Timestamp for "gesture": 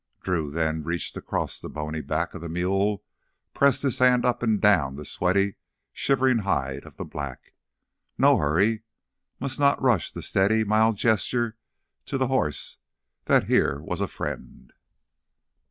10.97-11.55